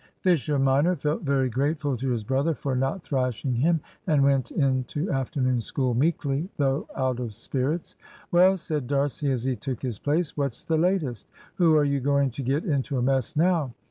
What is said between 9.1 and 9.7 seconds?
as he